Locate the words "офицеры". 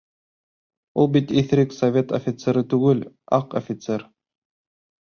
2.19-2.67